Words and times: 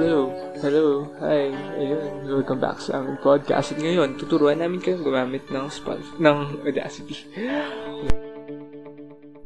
hello, 0.00 0.32
hello, 0.64 0.86
hi, 1.20 1.52
ayun, 1.76 2.24
welcome 2.24 2.56
back 2.56 2.80
sa 2.80 3.04
aming 3.04 3.20
podcast. 3.20 3.76
At 3.76 3.84
ngayon, 3.84 4.16
tuturuan 4.16 4.56
namin 4.56 4.80
kayong 4.80 5.04
gumamit 5.04 5.44
ng, 5.52 5.68
Spon- 5.68 6.16
ng 6.16 6.64
Audacity. 6.64 7.20